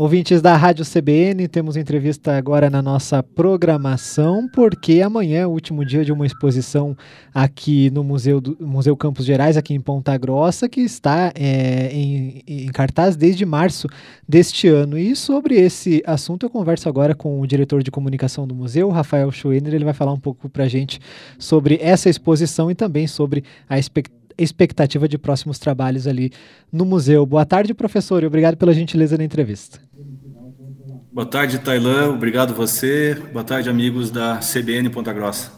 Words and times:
Ouvintes 0.00 0.40
da 0.40 0.56
Rádio 0.56 0.82
CBN, 0.82 1.46
temos 1.46 1.76
entrevista 1.76 2.34
agora 2.34 2.70
na 2.70 2.80
nossa 2.80 3.22
programação, 3.22 4.48
porque 4.48 5.02
amanhã 5.02 5.40
é 5.40 5.46
o 5.46 5.50
último 5.50 5.84
dia 5.84 6.02
de 6.02 6.10
uma 6.10 6.24
exposição 6.24 6.96
aqui 7.34 7.90
no 7.90 8.02
Museu, 8.02 8.40
do, 8.40 8.56
Museu 8.66 8.96
Campos 8.96 9.26
Gerais, 9.26 9.58
aqui 9.58 9.74
em 9.74 9.80
Ponta 9.80 10.16
Grossa, 10.16 10.70
que 10.70 10.80
está 10.80 11.30
é, 11.34 11.90
em, 11.92 12.42
em, 12.46 12.68
cartaz 12.68 13.14
desde 13.14 13.44
março 13.44 13.88
deste 14.26 14.68
ano. 14.68 14.96
E 14.96 15.14
sobre 15.14 15.56
esse 15.56 16.02
assunto 16.06 16.46
eu 16.46 16.50
converso 16.50 16.88
agora 16.88 17.14
com 17.14 17.38
o 17.38 17.46
diretor 17.46 17.82
de 17.82 17.90
comunicação 17.90 18.46
do 18.46 18.54
museu, 18.54 18.88
Rafael 18.88 19.30
Schweiner. 19.30 19.74
Ele 19.74 19.84
vai 19.84 19.92
falar 19.92 20.14
um 20.14 20.18
pouco 20.18 20.48
para 20.48 20.64
a 20.64 20.68
gente 20.68 20.98
sobre 21.38 21.78
essa 21.78 22.08
exposição 22.08 22.70
e 22.70 22.74
também 22.74 23.06
sobre 23.06 23.44
a 23.68 23.78
expectativa 23.78 24.19
expectativa 24.38 25.08
de 25.08 25.18
próximos 25.18 25.58
trabalhos 25.58 26.06
ali 26.06 26.32
no 26.72 26.84
museu. 26.84 27.24
Boa 27.26 27.44
tarde, 27.44 27.74
professor, 27.74 28.22
e 28.22 28.26
obrigado 28.26 28.56
pela 28.56 28.72
gentileza 28.72 29.16
da 29.16 29.24
entrevista. 29.24 29.80
Boa 31.12 31.26
tarde, 31.26 31.58
Tailã. 31.58 32.08
Obrigado 32.10 32.54
você. 32.54 33.14
Boa 33.32 33.44
tarde, 33.44 33.68
amigos 33.68 34.10
da 34.10 34.38
CBN 34.38 34.88
Ponta 34.90 35.12
Grossa. 35.12 35.50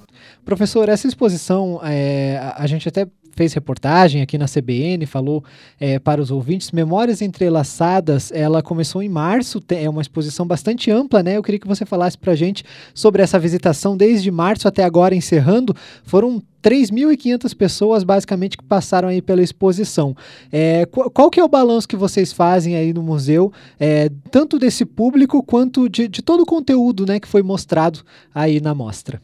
Professor, 0.44 0.88
essa 0.88 1.06
exposição, 1.06 1.80
é, 1.84 2.38
a 2.56 2.66
gente 2.66 2.88
até 2.88 3.06
fez 3.34 3.52
reportagem 3.52 4.22
aqui 4.22 4.38
na 4.38 4.46
CBN, 4.46 5.04
falou 5.06 5.44
é, 5.80 5.98
para 5.98 6.20
os 6.20 6.30
ouvintes. 6.30 6.70
Memórias 6.70 7.22
Entrelaçadas, 7.22 8.30
ela 8.32 8.62
começou 8.62 9.02
em 9.02 9.08
março, 9.08 9.62
é 9.68 9.88
uma 9.88 10.02
exposição 10.02 10.46
bastante 10.46 10.90
ampla, 10.90 11.22
né? 11.22 11.36
Eu 11.36 11.42
queria 11.42 11.60
que 11.60 11.68
você 11.68 11.84
falasse 11.84 12.16
para 12.16 12.32
a 12.32 12.36
gente 12.36 12.64
sobre 12.94 13.22
essa 13.22 13.38
visitação 13.38 13.96
desde 13.96 14.30
março 14.30 14.68
até 14.68 14.84
agora, 14.84 15.14
encerrando. 15.14 15.74
Foram 16.04 16.42
3.500 16.62 17.54
pessoas 17.56 18.04
basicamente 18.04 18.56
que 18.56 18.64
passaram 18.64 19.08
aí 19.08 19.20
pela 19.20 19.42
exposição. 19.42 20.16
É, 20.50 20.86
qual, 20.86 21.28
que 21.28 21.40
é 21.40 21.44
o 21.44 21.48
balanço 21.48 21.88
que 21.88 21.96
vocês 21.96 22.32
fazem 22.32 22.76
aí 22.76 22.92
no 22.92 23.02
museu, 23.02 23.52
é, 23.78 24.08
tanto 24.30 24.58
desse 24.58 24.84
público 24.84 25.42
quanto 25.42 25.88
de, 25.88 26.06
de 26.06 26.22
todo 26.22 26.42
o 26.42 26.46
conteúdo 26.46 27.04
né, 27.04 27.18
que 27.18 27.28
foi 27.28 27.42
mostrado 27.42 28.00
aí 28.32 28.60
na 28.60 28.74
mostra? 28.74 29.20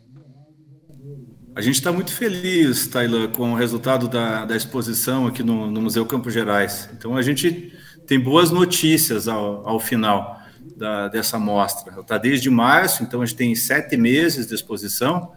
A 1.59 1.61
gente 1.61 1.75
está 1.75 1.91
muito 1.91 2.13
feliz, 2.13 2.87
Taylor, 2.87 3.31
com 3.31 3.53
o 3.53 3.57
resultado 3.57 4.07
da, 4.07 4.45
da 4.45 4.57
exposição 4.57 5.27
aqui 5.27 5.43
no, 5.43 5.69
no, 5.69 5.81
Museu 5.81 6.07
Campos 6.07 6.33
Gerais. 6.33 6.89
Então, 6.97 7.17
a 7.17 7.21
gente 7.21 7.73
tem 8.07 8.21
boas 8.21 8.53
notícias 8.53 9.27
ao, 9.27 9.69
ao 9.69 9.81
final 9.81 10.41
da, 10.77 11.09
dessa 11.09 11.37
mostra. 11.37 12.01
Está 12.01 12.17
desde 12.17 12.49
março, 12.49 13.03
então 13.03 13.23
a 13.23 13.27
gente 13.27 13.37
tem 13.37 13.53
sete 13.57 13.97
meses 13.97 14.47
de 14.47 14.55
exposição 14.55 15.33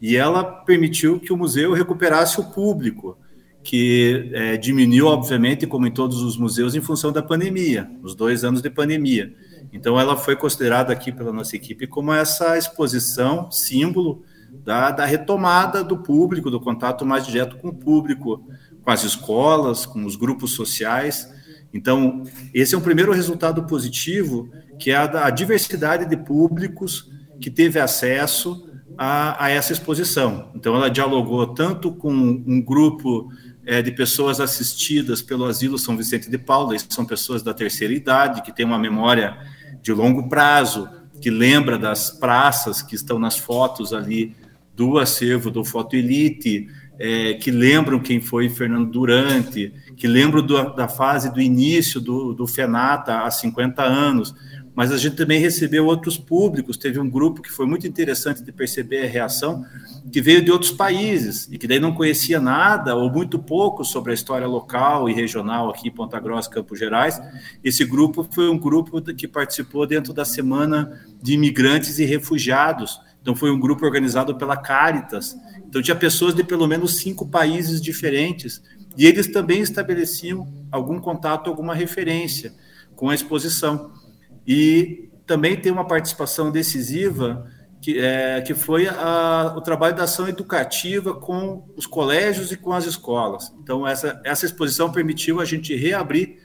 e 0.00 0.16
ela 0.16 0.42
permitiu 0.42 1.20
que 1.20 1.32
o 1.32 1.36
museu 1.36 1.72
recuperasse 1.72 2.40
o 2.40 2.50
público, 2.50 3.16
que 3.62 4.28
é, 4.32 4.56
diminuiu, 4.56 5.06
obviamente, 5.06 5.68
como 5.68 5.86
em 5.86 5.92
todos 5.92 6.20
os 6.20 6.36
museus, 6.36 6.74
em 6.74 6.80
função 6.80 7.12
da 7.12 7.22
pandemia, 7.22 7.88
os 8.02 8.16
dois 8.16 8.42
anos 8.42 8.60
de 8.60 8.70
pandemia. 8.70 9.32
Então, 9.72 10.00
ela 10.00 10.16
foi 10.16 10.34
considerada 10.34 10.92
aqui 10.92 11.12
pela 11.12 11.32
nossa 11.32 11.54
equipe 11.54 11.86
como 11.86 12.12
essa 12.12 12.58
exposição, 12.58 13.52
símbolo 13.52 14.24
da, 14.64 14.90
da 14.90 15.04
retomada 15.04 15.82
do 15.82 15.98
público, 15.98 16.50
do 16.50 16.60
contato 16.60 17.04
mais 17.04 17.26
direto 17.26 17.56
com 17.56 17.68
o 17.68 17.74
público, 17.74 18.44
com 18.82 18.90
as 18.90 19.04
escolas, 19.04 19.86
com 19.86 20.04
os 20.04 20.16
grupos 20.16 20.52
sociais. 20.52 21.28
Então, 21.72 22.24
esse 22.52 22.74
é 22.74 22.78
um 22.78 22.82
primeiro 22.82 23.12
resultado 23.12 23.62
positivo, 23.64 24.50
que 24.78 24.90
é 24.90 24.96
a, 24.96 25.26
a 25.26 25.30
diversidade 25.30 26.04
de 26.04 26.16
públicos 26.16 27.10
que 27.40 27.50
teve 27.50 27.78
acesso 27.78 28.68
a, 28.98 29.44
a, 29.44 29.50
essa 29.50 29.72
exposição. 29.72 30.50
Então, 30.54 30.74
ela 30.74 30.90
dialogou 30.90 31.46
tanto 31.48 31.92
com 31.92 32.12
um 32.12 32.60
grupo 32.60 33.30
é, 33.64 33.80
de 33.80 33.92
pessoas 33.92 34.40
assistidas 34.40 35.22
pelo 35.22 35.44
Asilo 35.44 35.78
São 35.78 35.96
Vicente 35.96 36.28
de 36.28 36.38
Paula, 36.38 36.76
são 36.88 37.04
pessoas 37.04 37.42
da 37.42 37.54
terceira 37.54 37.94
idade, 37.94 38.42
que 38.42 38.52
têm 38.52 38.66
uma 38.66 38.78
memória 38.78 39.38
de 39.82 39.92
longo 39.92 40.28
prazo, 40.28 40.88
que 41.20 41.30
lembra 41.30 41.78
das 41.78 42.10
praças 42.10 42.82
que 42.82 42.94
estão 42.94 43.18
nas 43.18 43.36
fotos 43.36 43.92
ali 43.92 44.34
do 44.74 44.98
acervo 44.98 45.50
do 45.50 45.64
Foto 45.64 45.94
Elite, 45.94 46.68
é, 46.98 47.34
que 47.34 47.50
lembram 47.50 47.98
quem 47.98 48.20
foi 48.20 48.48
Fernando 48.48 48.90
Durante, 48.90 49.72
que 49.96 50.06
lembram 50.06 50.44
do, 50.44 50.74
da 50.74 50.88
fase 50.88 51.32
do 51.32 51.40
início 51.40 52.00
do, 52.00 52.32
do 52.32 52.46
FENATA 52.46 53.20
há 53.20 53.30
50 53.30 53.82
anos 53.82 54.34
mas 54.80 54.90
a 54.90 54.96
gente 54.96 55.14
também 55.14 55.38
recebeu 55.38 55.84
outros 55.84 56.16
públicos. 56.16 56.78
Teve 56.78 56.98
um 56.98 57.10
grupo 57.10 57.42
que 57.42 57.52
foi 57.52 57.66
muito 57.66 57.86
interessante 57.86 58.42
de 58.42 58.50
perceber 58.50 59.04
a 59.04 59.06
reação, 59.06 59.62
que 60.10 60.22
veio 60.22 60.42
de 60.42 60.50
outros 60.50 60.70
países 60.70 61.46
e 61.52 61.58
que 61.58 61.68
daí 61.68 61.78
não 61.78 61.92
conhecia 61.92 62.40
nada 62.40 62.96
ou 62.96 63.10
muito 63.10 63.38
pouco 63.38 63.84
sobre 63.84 64.12
a 64.12 64.14
história 64.14 64.46
local 64.46 65.06
e 65.06 65.12
regional 65.12 65.68
aqui 65.68 65.88
em 65.88 65.90
Ponta 65.90 66.18
Grossa, 66.18 66.48
Campos 66.48 66.78
Gerais. 66.78 67.20
Esse 67.62 67.84
grupo 67.84 68.26
foi 68.30 68.48
um 68.48 68.56
grupo 68.56 69.02
que 69.02 69.28
participou 69.28 69.86
dentro 69.86 70.14
da 70.14 70.24
Semana 70.24 70.98
de 71.22 71.34
Imigrantes 71.34 71.98
e 71.98 72.06
Refugiados. 72.06 72.98
Então, 73.20 73.36
foi 73.36 73.50
um 73.50 73.60
grupo 73.60 73.84
organizado 73.84 74.34
pela 74.36 74.56
Caritas. 74.56 75.36
Então, 75.68 75.82
tinha 75.82 75.94
pessoas 75.94 76.34
de 76.34 76.42
pelo 76.42 76.66
menos 76.66 77.00
cinco 77.00 77.28
países 77.28 77.82
diferentes 77.82 78.62
e 78.96 79.04
eles 79.04 79.30
também 79.30 79.60
estabeleciam 79.60 80.48
algum 80.72 80.98
contato, 80.98 81.50
alguma 81.50 81.74
referência 81.74 82.54
com 82.96 83.10
a 83.10 83.14
exposição. 83.14 83.99
E 84.46 85.10
também 85.26 85.56
tem 85.56 85.70
uma 85.70 85.86
participação 85.86 86.50
decisiva 86.50 87.46
que, 87.80 87.98
é, 87.98 88.40
que 88.42 88.54
foi 88.54 88.88
a, 88.88 89.54
o 89.56 89.60
trabalho 89.60 89.96
da 89.96 90.04
ação 90.04 90.28
educativa 90.28 91.14
com 91.14 91.64
os 91.76 91.86
colégios 91.86 92.52
e 92.52 92.56
com 92.56 92.72
as 92.72 92.84
escolas. 92.84 93.52
Então, 93.62 93.86
essa, 93.86 94.20
essa 94.24 94.44
exposição 94.44 94.92
permitiu 94.92 95.40
a 95.40 95.44
gente 95.44 95.74
reabrir 95.74 96.38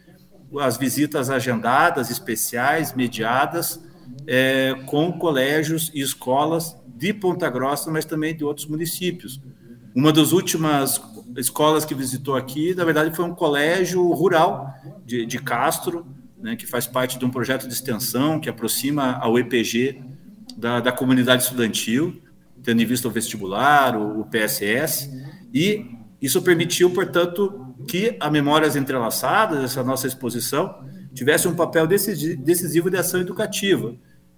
as 0.59 0.77
visitas 0.77 1.29
agendadas, 1.29 2.09
especiais, 2.09 2.93
mediadas, 2.93 3.83
é, 4.27 4.75
com 4.85 5.11
colégios 5.11 5.91
e 5.93 6.01
escolas 6.01 6.75
de 6.87 7.13
Ponta 7.13 7.49
Grossa, 7.49 7.91
mas 7.91 8.05
também 8.05 8.35
de 8.35 8.43
outros 8.43 8.65
municípios. 8.67 9.41
Uma 9.93 10.13
das 10.13 10.31
últimas 10.31 11.01
escolas 11.35 11.83
que 11.83 11.93
visitou 11.93 12.35
aqui, 12.35 12.73
na 12.73 12.85
verdade, 12.85 13.15
foi 13.15 13.25
um 13.25 13.35
colégio 13.35 14.09
rural 14.11 14.73
de, 15.05 15.25
de 15.25 15.39
Castro, 15.39 16.05
né, 16.45 16.55
que 16.55 16.67
faz 16.67 16.85
parte 16.85 17.17
de 17.17 17.25
um 17.25 17.29
projeto 17.31 17.67
de 17.67 17.73
extensão 17.73 18.39
que 18.39 18.47
aproxima 18.47 19.13
ao 19.13 19.39
EPG 19.39 19.99
da, 20.55 20.79
da 20.79 20.91
comunidade 20.91 21.41
estudantil, 21.41 22.21
tendo 22.61 22.83
em 22.83 22.85
vista 22.85 23.07
o 23.07 23.11
vestibular, 23.11 23.97
o, 23.97 24.21
o 24.21 24.25
PSS, 24.25 25.09
e 25.51 25.87
isso 26.21 26.39
permitiu, 26.43 26.91
portanto, 26.91 27.73
que 27.87 28.15
a 28.19 28.29
Memórias 28.29 28.75
Entrelaçadas, 28.75 29.63
essa 29.63 29.83
nossa 29.83 30.05
exposição, 30.05 30.85
tivesse 31.15 31.47
um 31.47 31.55
papel 31.55 31.87
decisivo 31.87 32.91
de 32.91 32.97
ação 32.97 33.21
educativa. 33.21 33.95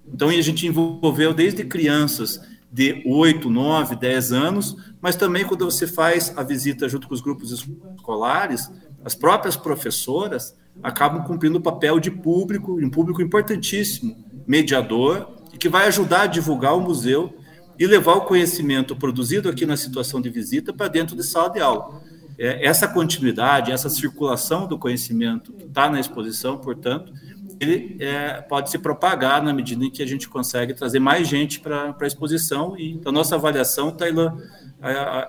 Então, 0.08 0.30
a 0.30 0.42
gente 0.42 0.66
envolveu 0.66 1.34
desde 1.34 1.66
crianças 1.66 2.40
de 2.72 3.04
8, 3.06 3.50
9, 3.50 3.98
10 3.98 4.32
anos, 4.32 4.78
mas 5.02 5.18
também 5.18 5.44
quando 5.44 5.66
você 5.66 5.86
faz 5.86 6.34
a 6.38 6.44
visita 6.44 6.88
junto 6.88 7.06
com 7.06 7.14
os 7.14 7.22
grupos 7.22 7.52
escolares, 7.52 8.72
as 9.04 9.16
próprias 9.16 9.56
professoras 9.56 10.56
acabam 10.82 11.24
cumprindo 11.24 11.58
o 11.58 11.62
papel 11.62 12.00
de 12.00 12.12
público, 12.12 12.80
um 12.80 12.90
público 12.90 13.22
importantíssimo, 13.22 14.16
mediador, 14.46 15.36
e 15.54 15.58
que 15.58 15.70
vai 15.70 15.88
ajudar 15.88 16.22
a 16.22 16.28
divulgar 16.28 16.76
o 16.76 16.82
museu 16.82 17.34
e 17.80 17.86
levar 17.86 18.14
o 18.14 18.22
conhecimento 18.22 18.96
produzido 18.96 19.50
aqui 19.50 19.66
na 19.66 19.78
situação 19.78 20.20
de 20.20 20.30
visita 20.30 20.74
para 20.74 20.88
dentro 20.88 21.16
de 21.16 21.24
sala 21.24 21.50
de 21.50 21.60
aula. 21.60 22.02
É, 22.38 22.66
essa 22.66 22.88
continuidade, 22.88 23.72
essa 23.72 23.90
circulação 23.90 24.68
do 24.68 24.78
conhecimento 24.78 25.52
que 25.54 25.66
está 25.66 25.90
na 25.90 26.00
exposição, 26.00 26.58
portanto, 26.58 27.12
ele 27.60 27.98
é, 28.00 28.42
pode 28.42 28.70
se 28.70 28.78
propagar 28.78 29.42
na 29.42 29.52
medida 29.52 29.84
em 29.84 29.90
que 29.90 30.04
a 30.04 30.06
gente 30.06 30.30
consegue 30.30 30.74
trazer 30.74 31.00
mais 31.00 31.28
gente 31.28 31.60
para 31.60 31.96
a 32.00 32.08
exposição 32.08 32.78
e 32.78 33.02
a 33.04 33.12
nossa 33.12 33.36
avaliação, 33.36 33.92
Tailã, 33.92 34.38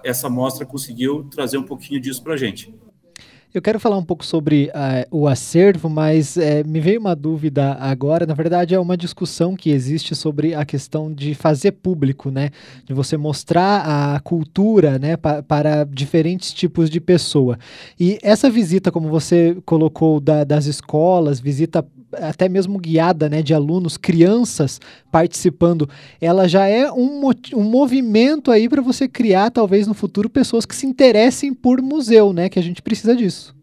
essa 0.05 0.29
mostra 0.29 0.67
conseguiu 0.67 1.25
trazer 1.31 1.57
um 1.57 1.63
pouquinho 1.63 1.99
disso 2.01 2.23
para 2.23 2.35
a 2.35 2.37
gente. 2.37 2.75
Eu 3.53 3.63
quero 3.63 3.81
falar 3.81 3.97
um 3.97 4.05
pouco 4.05 4.27
sobre 4.27 4.71
uh, 4.75 5.17
o 5.17 5.27
acervo, 5.27 5.89
mas 5.89 6.37
uh, 6.37 6.41
me 6.67 6.81
veio 6.81 7.01
uma 7.01 7.17
dúvida 7.17 7.73
agora. 7.81 8.27
Na 8.27 8.35
verdade, 8.35 8.75
é 8.75 8.79
uma 8.79 8.95
discussão 8.95 9.57
que 9.57 9.71
existe 9.71 10.15
sobre 10.15 10.55
a 10.55 10.67
questão 10.67 11.11
de 11.11 11.35
fazer 11.35 11.73
público, 11.73 12.31
né? 12.31 12.51
De 12.85 12.93
você 12.93 13.17
mostrar 13.17 14.15
a 14.15 14.21
cultura, 14.21 14.99
né, 14.99 15.17
pa 15.17 15.43
para 15.43 15.85
diferentes 15.85 16.53
tipos 16.53 16.91
de 16.91 17.01
pessoa. 17.01 17.59
E 17.99 18.19
essa 18.23 18.51
visita, 18.51 18.93
como 18.93 19.09
você 19.09 19.57
colocou, 19.65 20.21
da, 20.21 20.45
das 20.45 20.67
escolas, 20.67 21.41
visita 21.41 21.83
até 22.13 22.49
mesmo 22.49 22.79
guiada, 22.79 23.29
né, 23.29 23.43
de 23.43 23.55
alunos, 23.55 23.97
crianças 23.97 24.81
participando, 25.11 25.89
ela 26.21 26.49
já 26.49 26.67
é 26.67 26.91
um, 26.91 27.31
um 27.55 27.63
movimento 27.63 28.51
aí 28.51 28.69
para 28.69 28.83
você 28.83 29.07
criar, 29.07 29.51
talvez 29.51 29.87
no 29.87 29.95
futuro, 29.95 30.31
pessoas 30.31 30.65
que 30.65 30.75
se 30.75 30.87
interessem 30.87 31.53
por 31.53 31.83
museu, 31.83 32.33
né, 32.33 32.49
que 32.49 32.59
a 32.59 32.63
gente 32.63 32.83
precisa 32.83 33.15
disso. 33.15 33.55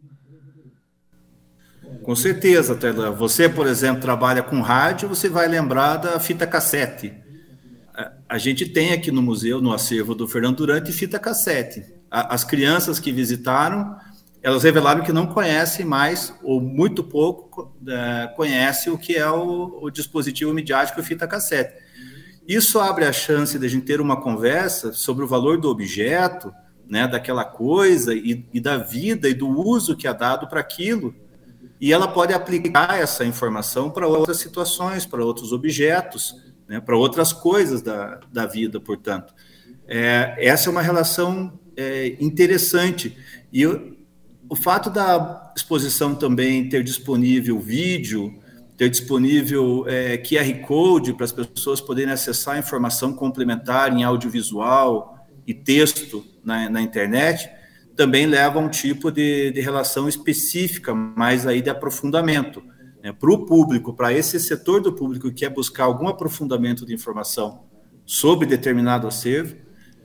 Com 2.04 2.16
certeza, 2.16 2.76
Taylor. 2.76 3.16
Você, 3.16 3.50
por 3.50 3.66
exemplo, 3.66 4.00
trabalha 4.00 4.44
com 4.44 4.62
rádio, 4.62 5.10
você 5.10 5.28
vai 5.28 5.48
lembrar 5.48 5.98
da 5.98 6.20
fita 6.20 6.46
cassete. 6.46 7.12
A 8.30 8.38
gente 8.38 8.66
tem 8.68 8.92
aqui 8.94 9.12
no 9.12 9.24
museu, 9.24 9.60
no 9.60 9.74
acervo 9.74 10.14
do 10.14 10.28
Fernando 10.28 10.58
Durante, 10.58 10.92
fita 10.92 11.18
cassete. 11.18 11.84
As 12.12 12.44
crianças 12.44 13.00
que 13.00 13.12
visitaram 13.12 13.96
elas 14.46 14.62
revelaram 14.62 15.02
que 15.02 15.12
não 15.12 15.26
conhecem 15.26 15.84
mais, 15.84 16.32
ou 16.44 16.62
muito 16.62 17.04
pouco, 17.04 17.76
é, 17.88 18.28
conhece 18.36 18.92
o 18.92 18.98
que 18.98 19.16
é 19.16 19.28
o, 19.28 19.80
o 19.82 19.90
dispositivo 19.90 20.54
midiático 20.54 21.02
fita 21.02 21.28
cassete. 21.28 21.74
Isso 22.48 22.80
abre 22.80 23.06
a 23.06 23.12
chance 23.12 23.58
de 23.58 23.66
a 23.66 23.70
gente 23.70 23.88
ter 23.88 24.00
uma 24.00 24.22
conversa 24.22 24.94
sobre 24.94 25.26
o 25.26 25.28
valor 25.28 25.60
do 25.60 25.68
objeto, 25.68 26.54
né, 26.88 27.08
daquela 27.08 27.44
coisa 27.44 28.14
e, 28.14 28.46
e 28.54 28.60
da 28.60 28.78
vida 28.78 29.28
e 29.28 29.34
do 29.34 29.50
uso 29.50 29.98
que 29.98 30.08
é 30.08 30.14
dado 30.14 30.48
para 30.48 30.60
aquilo. 30.60 31.16
E 31.82 31.92
ela 31.92 32.08
pode 32.08 32.32
aplicar 32.32 33.00
essa 33.00 33.26
informação 33.26 33.90
para 33.90 34.08
outras 34.08 34.38
situações, 34.38 35.08
para 35.08 35.26
outros 35.26 35.54
objetos, 35.54 36.36
né, 36.68 36.80
para 36.80 36.96
outras 36.96 37.34
coisas 37.34 37.82
da, 37.82 38.20
da 38.32 38.46
vida, 38.46 38.80
portanto. 38.80 39.34
É, 39.88 40.36
essa 40.38 40.70
é 40.70 40.72
uma 40.72 40.84
relação 40.84 41.60
é, 41.76 42.16
interessante. 42.20 43.18
E 43.52 43.64
eu, 43.64 43.95
o 44.50 44.56
fato 44.56 44.90
da 44.90 45.54
exposição 45.56 46.14
também 46.14 46.70
ter 46.70 46.84
disponível 46.84 47.60
vídeo, 47.60 48.34
ter 48.78 48.90
disponível 48.90 49.86
é, 49.88 50.18
QR 50.18 50.62
Code 50.66 51.14
para 51.14 51.26
as 51.26 51.32
pessoas 51.32 51.82
poderem 51.82 52.14
acessar 52.14 52.60
informação 52.60 53.14
complementar 53.14 53.92
em 53.96 54.04
audiovisual 54.04 55.28
e 55.48 55.54
texto 55.54 56.26
na, 56.44 56.70
na 56.70 56.82
internet, 56.82 57.50
também 57.96 58.26
leva 58.26 58.60
a 58.60 58.62
um 58.62 58.70
tipo 58.70 59.10
de, 59.10 59.52
de 59.52 59.62
relação 59.62 60.08
específica, 60.08 60.94
mais 60.94 61.48
aí 61.48 61.62
de 61.62 61.70
aprofundamento. 61.70 62.62
Né? 63.02 63.14
Para 63.14 63.32
o 63.32 63.46
público, 63.46 63.94
para 63.94 64.12
esse 64.12 64.40
setor 64.40 64.82
do 64.82 64.92
público 64.92 65.30
que 65.30 65.36
quer 65.36 65.50
buscar 65.50 65.86
algum 65.86 66.08
aprofundamento 66.08 66.86
de 66.86 66.94
informação 66.94 67.64
sobre 68.06 68.46
determinado 68.46 69.08
acervo, 69.08 69.56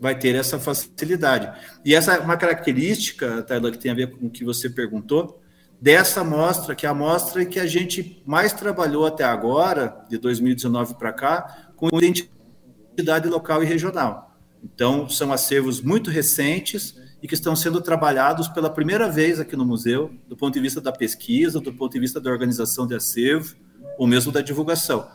vai 0.00 0.19
ter 0.19 0.35
essa 0.35 0.58
facilidade. 0.58 1.52
E 1.85 1.94
essa 1.94 2.14
é 2.14 2.19
uma 2.19 2.37
característica, 2.37 3.43
Taylor, 3.43 3.70
que 3.70 3.79
tem 3.79 3.91
a 3.91 3.94
ver 3.94 4.11
com 4.11 4.26
o 4.26 4.31
que 4.31 4.44
você 4.44 4.70
perguntou, 4.70 5.41
dessa 5.81 6.23
amostra, 6.23 6.75
que 6.75 6.87
é 6.87 6.88
a 6.88 6.93
amostra 6.93 7.44
que 7.44 7.61
a 7.61 7.67
gente 7.67 8.23
mais 8.26 8.52
trabalhou 8.52 9.06
até 9.06 9.25
agora, 9.25 10.05
de 10.08 10.19
2019 10.19 10.94
para 10.94 11.12
cá, 11.12 11.70
com 11.76 11.88
identidade 11.99 13.29
local 13.29 13.62
e 13.62 13.67
regional. 13.67 14.37
Então, 14.62 15.08
são 15.08 15.32
acervos 15.32 15.81
muito 15.81 16.11
recentes 16.11 16.94
e 17.23 17.29
que 17.29 17.35
estão 17.35 17.55
sendo 17.55 17.81
trabalhados 17.81 18.49
pela 18.49 18.70
primeira 18.70 19.08
vez 19.08 19.38
aqui 19.38 19.56
no 19.56 19.64
museu, 19.64 20.11
do 20.26 20.37
ponto 20.37 20.55
de 20.55 20.61
vista 20.61 20.81
da 20.81 20.93
pesquisa, 20.93 21.61
do 21.61 21.73
ponto 21.73 21.93
de 21.93 22.00
vista 22.00 22.20
da 22.20 22.31
organização 22.31 22.87
de 22.87 22.94
acervo, 22.94 23.55
ou 23.99 24.06
mesmo 24.06 24.32
da 24.32 24.41
divulgação. 24.41 25.11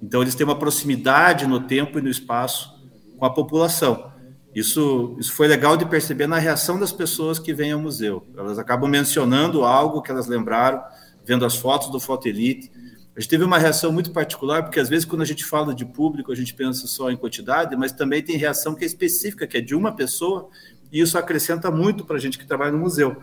Então, 0.00 0.22
eles 0.22 0.34
têm 0.34 0.44
uma 0.44 0.58
proximidade 0.58 1.46
no 1.46 1.60
tempo 1.60 1.98
e 1.98 2.02
no 2.02 2.08
espaço 2.08 2.78
com 3.16 3.24
a 3.24 3.30
população. 3.30 4.12
Isso, 4.54 5.16
isso 5.18 5.32
foi 5.32 5.46
legal 5.46 5.76
de 5.76 5.84
perceber 5.84 6.26
na 6.26 6.38
reação 6.38 6.78
das 6.78 6.92
pessoas 6.92 7.38
que 7.38 7.52
vêm 7.52 7.72
ao 7.72 7.80
museu. 7.80 8.26
Elas 8.36 8.58
acabam 8.58 8.90
mencionando 8.90 9.64
algo 9.64 10.02
que 10.02 10.10
elas 10.10 10.26
lembraram, 10.26 10.82
vendo 11.24 11.44
as 11.44 11.56
fotos 11.56 11.90
do 11.90 12.00
Foto 12.00 12.26
Elite. 12.26 12.70
A 13.14 13.20
gente 13.20 13.30
teve 13.30 13.44
uma 13.44 13.58
reação 13.58 13.92
muito 13.92 14.10
particular, 14.12 14.62
porque 14.62 14.80
às 14.80 14.88
vezes 14.88 15.04
quando 15.04 15.22
a 15.22 15.24
gente 15.24 15.44
fala 15.44 15.74
de 15.74 15.84
público, 15.84 16.32
a 16.32 16.34
gente 16.34 16.54
pensa 16.54 16.86
só 16.86 17.10
em 17.10 17.16
quantidade, 17.16 17.76
mas 17.76 17.92
também 17.92 18.22
tem 18.22 18.36
reação 18.36 18.74
que 18.74 18.84
é 18.84 18.86
específica, 18.86 19.46
que 19.46 19.58
é 19.58 19.60
de 19.60 19.74
uma 19.74 19.92
pessoa, 19.94 20.48
e 20.90 21.00
isso 21.00 21.18
acrescenta 21.18 21.70
muito 21.70 22.04
para 22.04 22.16
a 22.16 22.20
gente 22.20 22.38
que 22.38 22.46
trabalha 22.46 22.72
no 22.72 22.78
museu. 22.78 23.16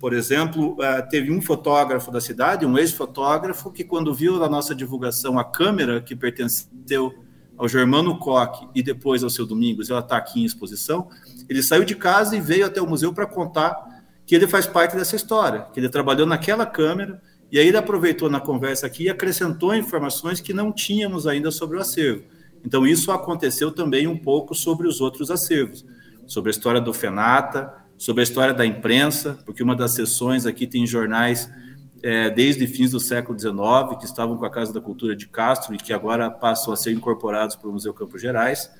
Por 0.00 0.14
exemplo, 0.14 0.78
eh, 0.80 1.02
teve 1.02 1.30
um 1.30 1.42
fotógrafo 1.42 2.10
da 2.10 2.20
cidade, 2.20 2.64
um 2.64 2.78
ex-fotógrafo, 2.78 3.70
que 3.70 3.84
quando 3.84 4.14
viu 4.14 4.38
na 4.38 4.48
nossa 4.48 4.74
divulgação 4.74 5.38
a 5.38 5.44
câmera 5.44 6.00
que 6.00 6.16
pertenceu 6.16 7.12
ao 7.56 7.68
Germano 7.68 8.18
Koch 8.18 8.68
e 8.74 8.82
depois 8.82 9.22
ao 9.22 9.30
seu 9.30 9.46
Domingos, 9.46 9.90
ela 9.90 10.00
está 10.00 10.16
aqui 10.16 10.42
em 10.42 10.44
exposição, 10.44 11.08
ele 11.48 11.62
saiu 11.62 11.84
de 11.84 11.94
casa 11.94 12.36
e 12.36 12.40
veio 12.40 12.66
até 12.66 12.80
o 12.80 12.86
museu 12.86 13.12
para 13.12 13.26
contar 13.26 13.74
que 14.26 14.34
ele 14.34 14.46
faz 14.46 14.66
parte 14.66 14.96
dessa 14.96 15.16
história, 15.16 15.66
que 15.72 15.78
ele 15.78 15.88
trabalhou 15.88 16.26
naquela 16.26 16.66
câmera, 16.66 17.20
e 17.52 17.58
aí 17.58 17.68
ele 17.68 17.76
aproveitou 17.76 18.28
na 18.28 18.40
conversa 18.40 18.86
aqui 18.86 19.04
e 19.04 19.08
acrescentou 19.08 19.74
informações 19.74 20.40
que 20.40 20.52
não 20.52 20.72
tínhamos 20.72 21.26
ainda 21.26 21.50
sobre 21.50 21.76
o 21.76 21.80
acervo. 21.80 22.24
Então, 22.64 22.86
isso 22.86 23.12
aconteceu 23.12 23.70
também 23.70 24.06
um 24.06 24.16
pouco 24.16 24.54
sobre 24.54 24.88
os 24.88 25.00
outros 25.00 25.30
acervos, 25.30 25.84
sobre 26.26 26.50
a 26.50 26.52
história 26.52 26.80
do 26.80 26.94
FENATA, 26.94 27.72
sobre 27.98 28.22
a 28.22 28.24
história 28.24 28.54
da 28.54 28.64
imprensa, 28.64 29.38
porque 29.44 29.62
uma 29.62 29.76
das 29.76 29.92
sessões 29.92 30.46
aqui 30.46 30.66
tem 30.66 30.86
jornais 30.86 31.50
é, 32.04 32.28
desde 32.28 32.66
fins 32.66 32.90
do 32.90 33.00
século 33.00 33.38
XIX, 33.38 33.98
que 33.98 34.04
estavam 34.04 34.36
com 34.36 34.44
a 34.44 34.50
Casa 34.50 34.74
da 34.74 34.80
Cultura 34.80 35.16
de 35.16 35.26
Castro 35.26 35.74
e 35.74 35.78
que 35.78 35.90
agora 35.90 36.30
passam 36.30 36.70
a 36.70 36.76
ser 36.76 36.92
incorporados 36.92 37.56
para 37.56 37.66
o 37.66 37.72
Museu 37.72 37.94
Campos 37.94 38.20
Gerais. 38.20 38.70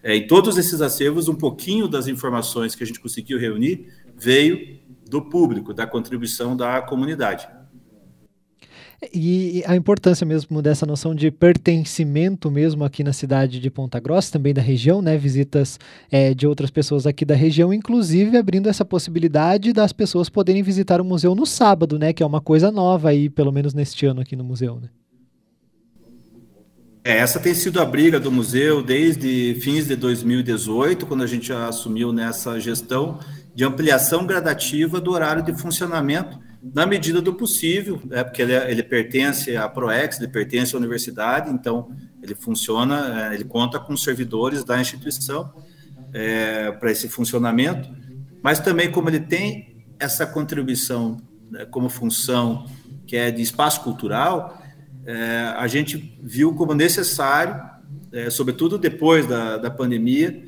É, 0.00 0.14
em 0.14 0.28
todos 0.28 0.56
esses 0.56 0.80
acervos, 0.80 1.26
um 1.26 1.34
pouquinho 1.34 1.88
das 1.88 2.06
informações 2.06 2.76
que 2.76 2.84
a 2.84 2.86
gente 2.86 3.00
conseguiu 3.00 3.36
reunir 3.36 3.92
veio 4.16 4.78
do 5.10 5.20
público, 5.20 5.74
da 5.74 5.88
contribuição 5.88 6.56
da 6.56 6.80
comunidade. 6.80 7.48
E 9.14 9.62
a 9.64 9.76
importância 9.76 10.26
mesmo 10.26 10.60
dessa 10.60 10.84
noção 10.84 11.14
de 11.14 11.30
pertencimento 11.30 12.50
mesmo 12.50 12.84
aqui 12.84 13.04
na 13.04 13.12
cidade 13.12 13.60
de 13.60 13.70
Ponta 13.70 14.00
Grossa, 14.00 14.32
também 14.32 14.52
da 14.52 14.60
região, 14.60 15.00
né? 15.00 15.16
Visitas 15.16 15.78
é, 16.10 16.34
de 16.34 16.48
outras 16.48 16.68
pessoas 16.68 17.06
aqui 17.06 17.24
da 17.24 17.36
região, 17.36 17.72
inclusive 17.72 18.36
abrindo 18.36 18.68
essa 18.68 18.84
possibilidade 18.84 19.72
das 19.72 19.92
pessoas 19.92 20.28
poderem 20.28 20.64
visitar 20.64 21.00
o 21.00 21.04
museu 21.04 21.32
no 21.36 21.46
sábado, 21.46 21.96
né? 21.96 22.12
Que 22.12 22.24
é 22.24 22.26
uma 22.26 22.40
coisa 22.40 22.72
nova 22.72 23.10
aí, 23.10 23.30
pelo 23.30 23.52
menos 23.52 23.72
neste 23.72 24.04
ano 24.04 24.20
aqui 24.20 24.34
no 24.34 24.42
museu, 24.42 24.80
né? 24.80 24.88
É, 27.04 27.18
essa 27.18 27.38
tem 27.38 27.54
sido 27.54 27.80
a 27.80 27.86
briga 27.86 28.18
do 28.18 28.32
museu 28.32 28.82
desde 28.82 29.54
fins 29.60 29.86
de 29.86 29.94
2018, 29.94 31.06
quando 31.06 31.22
a 31.22 31.26
gente 31.26 31.52
assumiu 31.52 32.12
nessa 32.12 32.58
gestão 32.58 33.20
de 33.54 33.64
ampliação 33.64 34.26
gradativa 34.26 35.00
do 35.00 35.12
horário 35.12 35.42
de 35.44 35.54
funcionamento 35.54 36.47
na 36.62 36.84
medida 36.86 37.20
do 37.22 37.32
possível, 37.34 38.00
é 38.10 38.24
porque 38.24 38.42
ele, 38.42 38.54
ele 38.54 38.82
pertence 38.82 39.56
à 39.56 39.68
Proex, 39.68 40.18
ele 40.18 40.28
pertence 40.28 40.74
à 40.74 40.78
universidade, 40.78 41.50
então 41.50 41.90
ele 42.22 42.34
funciona, 42.34 43.30
é, 43.30 43.34
ele 43.34 43.44
conta 43.44 43.78
com 43.78 43.96
servidores 43.96 44.64
da 44.64 44.80
instituição 44.80 45.52
é, 46.12 46.72
para 46.72 46.90
esse 46.90 47.08
funcionamento, 47.08 47.88
mas 48.42 48.58
também 48.58 48.90
como 48.90 49.08
ele 49.08 49.20
tem 49.20 49.84
essa 49.98 50.26
contribuição 50.26 51.18
né, 51.50 51.64
como 51.66 51.88
função 51.88 52.66
que 53.06 53.16
é 53.16 53.30
de 53.30 53.40
espaço 53.40 53.82
cultural, 53.82 54.60
é, 55.06 55.54
a 55.56 55.66
gente 55.66 56.18
viu 56.22 56.54
como 56.54 56.74
necessário, 56.74 57.62
é, 58.12 58.30
sobretudo 58.30 58.76
depois 58.76 59.26
da, 59.26 59.56
da 59.56 59.70
pandemia, 59.70 60.44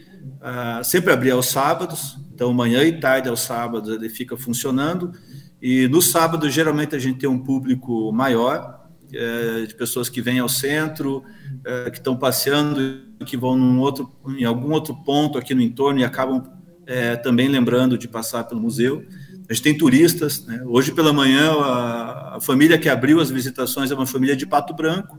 sempre 0.84 1.12
abrir 1.12 1.30
aos 1.30 1.46
sábados, 1.46 2.18
então 2.34 2.52
manhã 2.52 2.82
e 2.84 2.98
tarde 2.98 3.28
aos 3.28 3.40
sábados 3.40 3.94
ele 3.94 4.08
fica 4.08 4.36
funcionando, 4.36 5.12
e 5.60 5.88
no 5.88 6.00
sábado, 6.00 6.48
geralmente, 6.48 6.96
a 6.96 6.98
gente 6.98 7.18
tem 7.18 7.28
um 7.28 7.38
público 7.38 8.10
maior, 8.12 8.88
é, 9.12 9.66
de 9.66 9.74
pessoas 9.74 10.08
que 10.08 10.22
vêm 10.22 10.38
ao 10.38 10.48
centro, 10.48 11.22
é, 11.64 11.90
que 11.90 11.98
estão 11.98 12.16
passeando, 12.16 13.02
que 13.26 13.36
vão 13.36 13.56
num 13.56 13.78
outro, 13.80 14.10
em 14.38 14.44
algum 14.44 14.72
outro 14.72 14.94
ponto 15.04 15.36
aqui 15.36 15.54
no 15.54 15.60
entorno 15.60 16.00
e 16.00 16.04
acabam 16.04 16.42
é, 16.86 17.16
também 17.16 17.48
lembrando 17.48 17.98
de 17.98 18.08
passar 18.08 18.44
pelo 18.44 18.60
museu. 18.60 19.04
A 19.48 19.52
gente 19.52 19.62
tem 19.62 19.76
turistas. 19.76 20.46
Né? 20.46 20.62
Hoje 20.64 20.92
pela 20.92 21.12
manhã, 21.12 21.52
a, 21.52 22.36
a, 22.36 22.40
família 22.40 22.78
que 22.78 22.88
abriu 22.88 23.20
as 23.20 23.30
visitações 23.30 23.90
é 23.90 23.94
uma 23.94 24.06
família 24.06 24.36
de 24.36 24.46
Pato 24.46 24.72
Branco 24.72 25.18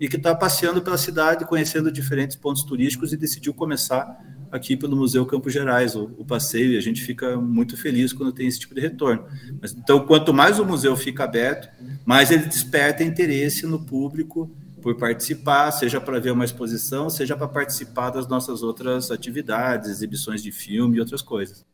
e 0.00 0.08
que 0.08 0.16
está 0.16 0.34
passeando 0.34 0.80
pela 0.82 0.98
cidade, 0.98 1.44
conhecendo 1.44 1.92
diferentes 1.92 2.36
pontos 2.36 2.62
turísticos 2.64 3.12
e 3.12 3.16
decidiu 3.16 3.54
começar 3.54 4.06
aqui 4.50 4.76
pelo 4.76 4.96
Museu 4.96 5.24
Campos 5.26 5.52
Gerais, 5.52 5.94
o, 5.94 6.10
o, 6.18 6.24
passeio, 6.24 6.72
e 6.72 6.76
a 6.78 6.80
gente 6.80 7.02
fica 7.02 7.36
muito 7.36 7.76
feliz 7.76 8.12
quando 8.12 8.32
tem 8.32 8.46
esse 8.46 8.60
tipo 8.60 8.74
de 8.74 8.80
retorno. 8.80 9.24
Mas, 9.60 9.72
então, 9.72 10.00
quanto 10.06 10.32
mais 10.32 10.58
o 10.58 10.64
museu 10.64 10.96
fica 10.96 11.24
aberto, 11.24 11.68
mais 12.04 12.30
ele 12.30 12.44
desperta 12.44 13.02
interesse 13.02 13.66
no 13.66 13.78
público 13.78 14.50
por 14.80 14.94
participar, 14.96 15.72
seja 15.72 16.00
para 16.00 16.20
ver 16.20 16.30
uma 16.30 16.44
exposição, 16.44 17.10
seja 17.10 17.36
para 17.36 17.48
participar 17.48 18.10
das 18.10 18.28
nossas 18.28 18.62
outras 18.62 19.10
atividades, 19.10 19.90
exibições 19.90 20.42
de 20.42 20.52
filme 20.52 20.96
e 20.96 21.00
outras 21.00 21.22
coisas. 21.22 21.64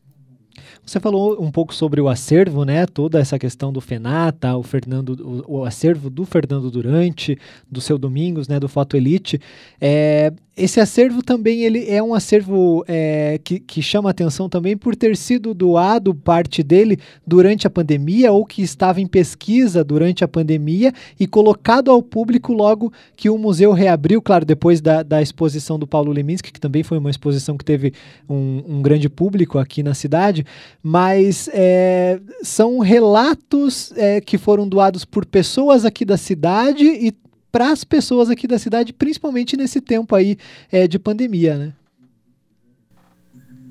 Você 0.85 0.99
falou 0.99 1.41
um 1.41 1.49
pouco 1.49 1.73
sobre 1.73 2.01
o 2.01 2.09
acervo, 2.09 2.65
né? 2.65 2.85
Toda 2.85 3.19
essa 3.19 3.39
questão 3.39 3.71
do 3.71 3.79
Fenata, 3.79 4.55
o 4.57 4.63
Fernando, 4.63 5.43
o, 5.47 5.59
o 5.59 5.65
acervo 5.65 6.09
do 6.09 6.25
Fernando 6.25 6.69
Durante, 6.69 7.37
do 7.71 7.79
seu 7.79 7.97
Domingos, 7.97 8.47
né? 8.47 8.59
Do 8.59 8.67
Foto 8.67 8.97
Elite. 8.97 9.39
É, 9.79 10.33
esse 10.55 10.79
acervo 10.79 11.23
também 11.23 11.63
ele 11.63 11.89
é 11.89 12.01
um 12.01 12.13
acervo 12.13 12.85
é, 12.87 13.39
que, 13.43 13.59
que 13.59 13.81
chama 13.81 14.11
atenção 14.11 14.47
também 14.47 14.77
por 14.77 14.95
ter 14.95 15.17
sido 15.17 15.51
doado 15.51 16.13
parte 16.13 16.61
dele 16.61 16.99
durante 17.25 17.65
a 17.65 17.71
pandemia 17.71 18.31
ou 18.31 18.45
que 18.45 18.61
estava 18.61 19.01
em 19.01 19.07
pesquisa 19.07 19.83
durante 19.83 20.23
a 20.23 20.27
pandemia 20.27 20.93
e 21.19 21.25
colocado 21.25 21.89
ao 21.89 22.03
público 22.03 22.53
logo 22.53 22.93
que 23.15 23.31
o 23.31 23.37
museu 23.37 23.71
reabriu, 23.71 24.21
claro, 24.21 24.45
depois 24.45 24.79
da, 24.79 25.01
da 25.01 25.23
exposição 25.23 25.79
do 25.79 25.87
Paulo 25.87 26.11
Leminski, 26.11 26.51
que 26.51 26.59
também 26.59 26.83
foi 26.83 26.99
uma 26.99 27.09
exposição 27.09 27.57
que 27.57 27.65
teve 27.65 27.91
um, 28.29 28.63
um 28.67 28.81
grande 28.83 29.09
público 29.09 29.57
aqui 29.57 29.81
na 29.81 29.95
cidade, 29.95 30.45
mas 30.83 31.49
é, 31.51 32.19
são 32.43 32.77
relatos 32.77 33.91
é, 33.95 34.21
que 34.21 34.37
foram 34.37 34.67
doados 34.67 35.03
por 35.03 35.25
pessoas 35.25 35.83
aqui 35.83 36.05
da 36.05 36.17
cidade 36.17 36.85
e 36.85 37.11
para 37.53 37.71
as 37.71 37.83
pessoas 37.83 38.31
aqui 38.31 38.47
da 38.47 38.57
cidade, 38.57 38.91
principalmente 38.91 39.55
nesse 39.55 39.79
tempo 39.79 40.15
aí 40.15 40.39
é, 40.71 40.87
de 40.87 40.97
pandemia, 40.97 41.55
né? 41.55 41.73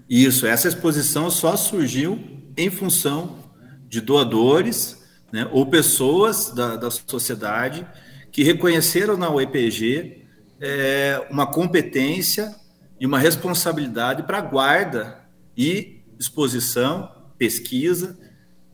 Isso, 0.08 0.46
essa 0.46 0.68
exposição 0.68 1.28
só 1.28 1.56
surgiu 1.56 2.16
em 2.56 2.70
função 2.70 3.40
de 3.88 4.00
doadores 4.00 5.02
né, 5.32 5.48
ou 5.50 5.66
pessoas 5.66 6.50
da, 6.50 6.76
da 6.76 6.90
sociedade 6.92 7.84
que 8.30 8.44
reconheceram 8.44 9.16
na 9.16 9.28
UEPG 9.28 10.26
é, 10.60 11.26
uma 11.28 11.46
competência 11.46 12.54
e 13.00 13.06
uma 13.06 13.18
responsabilidade 13.18 14.22
para 14.22 14.40
guarda 14.40 15.18
e 15.56 16.02
exposição, 16.20 17.10
pesquisa 17.36 18.16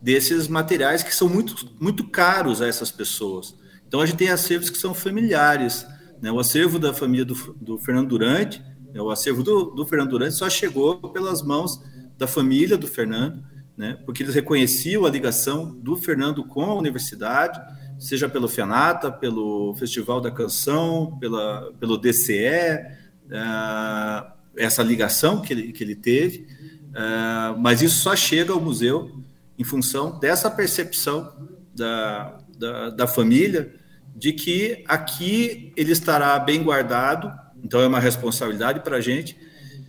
desses 0.03 0.49
materiais 0.49 1.03
que 1.03 1.15
são 1.15 1.31
muito, 1.31 1.67
muito 1.81 2.07
caros 2.09 2.61
a 2.61 2.67
essas 2.67 2.91
pessoas. 2.91 3.55
Então, 3.89 4.01
a 4.01 4.07
gente 4.07 4.19
tem 4.19 4.29
acervos 4.29 4.69
que 4.69 4.77
são 4.77 4.93
familiares. 4.93 5.87
Né? 6.21 6.31
O 6.31 6.39
acervo 6.39 6.79
da 6.79 6.93
família 6.93 7.25
do, 7.25 7.35
do 7.55 7.79
Fernando 7.79 8.09
Durante, 8.09 8.63
né? 8.93 9.01
o 9.01 9.11
acervo 9.11 9.43
do, 9.43 9.71
do, 9.71 9.87
Fernando 9.87 10.11
Durante 10.11 10.35
só 10.35 10.49
chegou 10.51 10.97
pelas 11.11 11.43
mãos 11.43 11.83
da 12.19 12.27
família 12.27 12.77
do 12.77 12.87
Fernando, 12.87 13.43
né? 13.77 13.99
porque 14.05 14.23
eles 14.23 14.35
reconheciam 14.35 15.07
a 15.07 15.11
ligação 15.11 15.75
do 15.75 15.97
Fernando 15.97 16.45
com 16.45 16.65
a 16.65 16.75
universidade, 16.75 17.59
seja 17.99 18.29
pelo 18.29 18.47
FENATA, 18.47 19.11
pelo 19.11 19.75
Festival 19.77 20.21
da 20.21 20.31
Canção, 20.31 21.17
pela, 21.19 21.73
pelo 21.81 21.97
DCE, 21.97 22.35
uh, 22.35 23.31
eh, 23.31 24.33
essa 24.57 24.83
ligação 24.83 25.41
que 25.41 25.53
ele, 25.53 25.73
que 25.73 25.83
ele 25.83 25.97
teve, 25.97 26.47
uh, 26.91 27.59
mas 27.59 27.83
isso 27.83 27.97
só 27.97 28.15
chega 28.15 28.53
ao 28.53 28.61
museu 28.61 29.21
em 29.59 29.65
função 29.65 30.17
dessa 30.21 30.49
percepção 30.49 31.33
da, 31.75 32.39
da, 32.57 32.91
da 32.91 33.07
família 33.09 33.78
de 34.19 34.33
que 34.33 34.85
aqui 34.89 35.73
ele 35.77 35.93
estará 35.93 36.37
bem 36.41 36.63
guardado, 36.63 37.33
então 37.63 37.81
é 37.81 37.87
uma 37.87 38.01
responsabilidade 38.01 38.81
para 38.81 38.97
a 38.97 39.01
gente, 39.01 39.39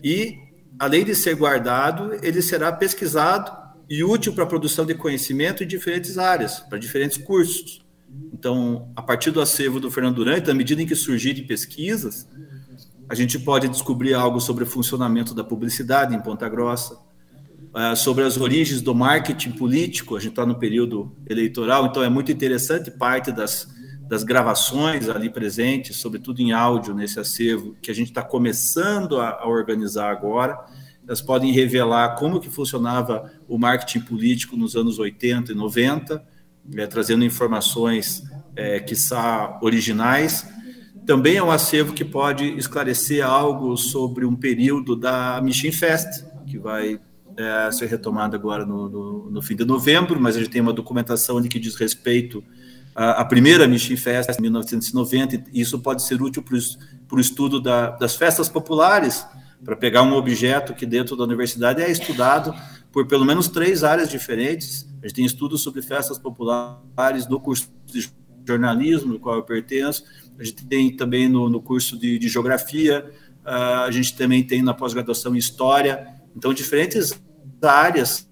e 0.03 0.37
além 0.77 1.03
de 1.03 1.15
ser 1.15 1.35
guardado, 1.35 2.13
ele 2.21 2.41
será 2.41 2.71
pesquisado 2.71 3.51
e 3.89 4.03
útil 4.03 4.33
para 4.33 4.43
a 4.43 4.47
produção 4.47 4.85
de 4.85 4.93
conhecimento 4.93 5.63
em 5.63 5.67
diferentes 5.67 6.19
áreas, 6.19 6.59
para 6.59 6.77
diferentes 6.77 7.17
cursos. 7.17 7.83
Então, 8.31 8.91
a 8.95 9.01
partir 9.01 9.31
do 9.31 9.41
acervo 9.41 9.79
do 9.79 9.89
Fernando 9.89 10.17
Durante, 10.17 10.51
à 10.51 10.53
medida 10.53 10.81
em 10.81 10.85
que 10.85 10.95
surgirem 10.95 11.45
pesquisas, 11.45 12.27
a 13.09 13.15
gente 13.15 13.39
pode 13.39 13.67
descobrir 13.67 14.13
algo 14.13 14.39
sobre 14.39 14.63
o 14.63 14.67
funcionamento 14.67 15.33
da 15.33 15.43
publicidade 15.43 16.15
em 16.15 16.21
Ponta 16.21 16.47
Grossa, 16.47 16.93
uh, 16.93 17.95
sobre 17.95 18.23
as 18.23 18.37
origens 18.37 18.79
do 18.79 18.93
marketing 18.93 19.51
político. 19.53 20.15
A 20.15 20.19
gente 20.19 20.33
está 20.33 20.45
no 20.45 20.59
período 20.59 21.11
eleitoral, 21.27 21.87
então 21.87 22.03
é 22.03 22.09
muito 22.09 22.31
interessante 22.31 22.91
parte 22.91 23.31
das, 23.31 23.67
das 24.09 24.23
gravações 24.23 25.07
ali 25.07 25.29
presentes, 25.29 25.97
sobretudo 25.97 26.41
em 26.41 26.51
áudio 26.51 26.95
nesse 26.95 27.19
acervo, 27.19 27.75
que 27.79 27.91
a 27.91 27.93
gente 27.93 28.07
está 28.07 28.23
começando 28.23 29.21
a, 29.21 29.41
a, 29.41 29.47
organizar 29.47 30.09
agora. 30.09 30.57
Elas 31.07 31.21
podem 31.21 31.51
revelar 31.51 32.15
como 32.15 32.39
que 32.39 32.49
funcionava 32.49 33.31
o 33.47 33.55
marketing 33.59 33.99
político 34.01 34.57
nos 34.57 34.75
anos 34.75 34.97
80 34.97 35.51
e 35.51 35.55
90, 35.55 36.25
é, 36.75 36.87
trazendo 36.87 37.23
informações 37.23 38.23
é, 38.55 38.79
que 38.79 38.95
são 38.95 39.59
originais. 39.61 40.43
Também 41.05 41.37
é 41.37 41.43
um 41.43 41.51
acervo 41.51 41.93
que 41.93 42.03
pode 42.03 42.45
esclarecer 42.57 43.23
algo 43.23 43.77
sobre 43.77 44.25
um 44.25 44.35
período 44.35 44.95
da 44.95 45.39
Mission 45.39 45.71
Fest, 45.71 46.25
que 46.47 46.57
vai 46.57 46.99
é, 47.37 47.71
ser 47.71 47.85
retomada 47.85 48.35
agora 48.35 48.65
no, 48.65 48.89
no, 48.89 49.29
no, 49.29 49.41
fim 49.43 49.55
de 49.55 49.63
novembro, 49.63 50.19
mas 50.19 50.35
a 50.35 50.39
gente 50.39 50.49
tem 50.49 50.63
uma 50.63 50.73
documentação 50.73 51.39
de 51.39 51.47
que 51.47 51.59
diz 51.59 51.75
respeito 51.75 52.43
à 53.01 53.23
primeira 53.23 53.65
Mission 53.65 53.95
Fest, 53.95 54.29
em 54.37 54.41
1990, 54.41 55.45
e 55.53 55.61
isso 55.61 55.79
pode 55.79 56.03
ser 56.03 56.21
útil 56.21 56.43
para 56.43 57.15
o 57.15 57.19
estudo 57.19 57.61
da, 57.61 57.91
das 57.91 58.17
festas 58.17 58.49
populares, 58.49 59.25
para 59.63 59.75
pegar 59.77 60.03
um 60.03 60.13
objeto 60.13 60.73
que 60.73 60.85
dentro 60.85 61.15
da 61.15 61.23
universidade 61.23 61.81
é 61.81 61.89
estudado 61.89 62.53
por 62.91 63.07
pelo 63.07 63.23
menos 63.23 63.47
três 63.47 63.85
áreas 63.85 64.09
diferentes. 64.09 64.85
A 65.01 65.07
gente 65.07 65.15
tem 65.15 65.25
estudos 65.25 65.61
sobre 65.61 65.81
festas 65.81 66.17
populares 66.17 67.25
no 67.29 67.39
curso 67.39 67.71
de 67.85 68.11
jornalismo, 68.45 69.13
no 69.13 69.19
qual 69.19 69.35
eu 69.35 69.43
pertenço, 69.43 70.03
a 70.37 70.43
gente 70.43 70.65
tem 70.65 70.93
também 70.93 71.29
no, 71.29 71.49
no 71.49 71.61
curso 71.61 71.97
de, 71.97 72.19
de 72.19 72.27
geografia, 72.27 73.09
uh, 73.45 73.83
a 73.85 73.91
gente 73.91 74.13
também 74.15 74.43
tem 74.43 74.61
na 74.61 74.73
pós-graduação 74.73 75.35
em 75.35 75.39
história. 75.39 76.05
Então, 76.35 76.53
diferentes 76.53 77.17
áreas 77.61 78.28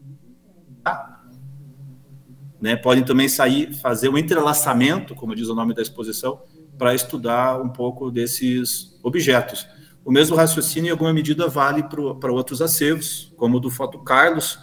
né, 2.61 2.75
podem 2.75 3.03
também 3.03 3.29
sair, 3.29 3.73
fazer 3.73 4.09
um 4.09 4.17
entrelaçamento, 4.17 5.15
como 5.15 5.35
diz 5.35 5.47
o 5.47 5.55
nome 5.55 5.73
da 5.73 5.81
exposição, 5.81 6.39
para 6.77 6.93
estudar 6.93 7.61
um 7.61 7.69
pouco 7.69 8.11
desses 8.11 8.99
objetos. 9.03 9.67
O 10.03 10.11
mesmo 10.11 10.35
raciocínio, 10.35 10.89
em 10.89 10.91
alguma 10.91 11.13
medida, 11.13 11.47
vale 11.47 11.83
para 11.83 12.31
outros 12.31 12.61
acervos, 12.61 13.33
como 13.35 13.57
o 13.57 13.59
do 13.59 13.69
Foto 13.69 13.99
Carlos, 13.99 14.57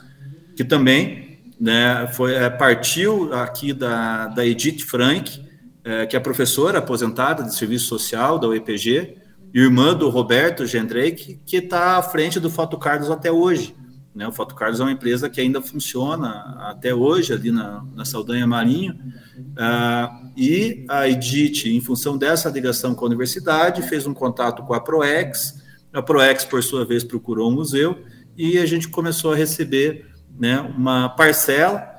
que 0.56 0.64
também 0.64 1.52
né, 1.60 2.08
foi, 2.12 2.34
é, 2.34 2.48
partiu 2.48 3.32
aqui 3.34 3.72
da, 3.72 4.28
da 4.28 4.46
Edith 4.46 4.80
Frank, 4.80 5.44
é, 5.84 6.06
que 6.06 6.16
é 6.16 6.20
professora 6.20 6.78
aposentada 6.78 7.42
de 7.42 7.54
serviço 7.54 7.86
social 7.86 8.38
da 8.38 8.48
UEPG, 8.48 9.18
irmã 9.52 9.94
do 9.94 10.08
Roberto 10.08 10.66
Gendrake, 10.66 11.40
que 11.46 11.58
está 11.58 11.98
à 11.98 12.02
frente 12.02 12.40
do 12.40 12.50
Foto 12.50 12.78
Carlos 12.78 13.10
até 13.10 13.30
hoje. 13.30 13.76
Né? 14.14 14.28
O 14.28 14.32
Foto 14.32 14.54
Carlos 14.54 14.78
é 14.78 14.84
uma 14.84 14.92
empresa 14.92 15.28
que 15.28 15.40
ainda 15.40 15.60
funciona 15.60 16.56
até 16.68 16.94
hoje 16.94 17.32
ali 17.32 17.50
na, 17.50 17.84
na 17.94 18.04
Saldanha 18.04 18.46
Marinho. 18.46 18.94
Uh, 19.36 20.30
e 20.36 20.84
a 20.88 21.08
Edith, 21.08 21.66
em 21.66 21.80
função 21.80 22.16
dessa 22.16 22.48
ligação 22.48 22.94
com 22.94 23.04
a 23.04 23.08
universidade, 23.08 23.82
fez 23.82 24.06
um 24.06 24.14
contato 24.14 24.62
com 24.62 24.72
a 24.72 24.80
Proex. 24.80 25.62
A 25.92 26.00
Proex, 26.00 26.44
por 26.44 26.62
sua 26.62 26.84
vez, 26.84 27.02
procurou 27.02 27.50
um 27.50 27.54
museu 27.54 28.04
e 28.36 28.58
a 28.58 28.66
gente 28.66 28.88
começou 28.88 29.32
a 29.32 29.36
receber 29.36 30.06
né, 30.38 30.60
uma 30.60 31.08
parcela 31.08 31.92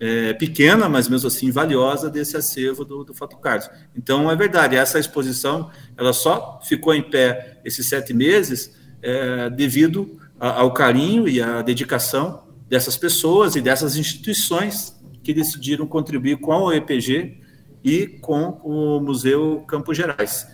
é, 0.00 0.32
pequena, 0.32 0.88
mas 0.88 1.08
mesmo 1.08 1.28
assim 1.28 1.50
valiosa 1.50 2.08
desse 2.08 2.36
acervo 2.36 2.84
do, 2.84 3.04
do 3.04 3.14
Foto 3.14 3.36
Carlos. 3.36 3.68
Então, 3.94 4.30
é 4.30 4.34
verdade, 4.34 4.74
essa 4.76 4.98
exposição 4.98 5.70
ela 5.96 6.12
só 6.12 6.58
ficou 6.62 6.94
em 6.94 7.02
pé 7.02 7.60
esses 7.64 7.86
sete 7.86 8.14
meses 8.14 8.74
é, 9.02 9.50
devido 9.50 10.19
ao 10.40 10.72
carinho 10.72 11.28
e 11.28 11.40
à 11.40 11.60
dedicação 11.60 12.44
dessas 12.66 12.96
pessoas 12.96 13.56
e 13.56 13.60
dessas 13.60 13.96
instituições 13.96 14.98
que 15.22 15.34
decidiram 15.34 15.86
contribuir 15.86 16.40
com 16.40 16.62
o 16.62 16.72
EPG 16.72 17.38
e 17.84 18.06
com 18.06 18.58
o 18.64 19.00
Museu 19.00 19.62
Campos 19.68 19.96
Gerais. 19.96 20.46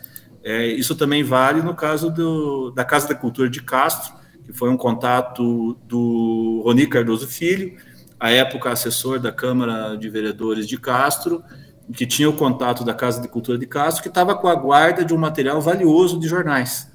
É, 0.42 0.66
isso 0.66 0.94
também 0.96 1.22
vale 1.22 1.62
no 1.62 1.74
caso 1.74 2.10
do, 2.10 2.70
da 2.72 2.84
Casa 2.84 3.08
da 3.08 3.14
Cultura 3.14 3.48
de 3.48 3.62
Castro, 3.62 4.14
que 4.44 4.52
foi 4.52 4.70
um 4.70 4.76
contato 4.76 5.74
do 5.86 6.62
Roni 6.64 6.86
Cardoso 6.86 7.26
Filho, 7.26 7.76
à 8.18 8.30
época 8.30 8.70
assessor 8.70 9.20
da 9.20 9.30
Câmara 9.30 9.96
de 9.96 10.08
Vereadores 10.08 10.66
de 10.66 10.78
Castro, 10.78 11.42
que 11.92 12.06
tinha 12.06 12.28
o 12.28 12.32
contato 12.32 12.84
da 12.84 12.94
Casa 12.94 13.20
de 13.20 13.28
Cultura 13.28 13.58
de 13.58 13.66
Castro, 13.66 14.02
que 14.02 14.08
estava 14.08 14.34
com 14.34 14.48
a 14.48 14.54
guarda 14.54 15.04
de 15.04 15.14
um 15.14 15.18
material 15.18 15.60
valioso 15.60 16.18
de 16.18 16.26
jornais. 16.26 16.90